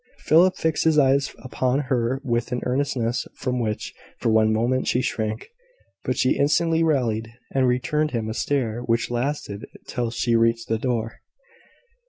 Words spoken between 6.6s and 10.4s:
rallied, and returned him a stare which lasted till she